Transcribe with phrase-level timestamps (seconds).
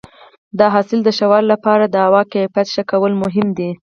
[0.57, 3.69] د حاصل د ښه والي لپاره د هوا کیفیت ښه کول مهم دي.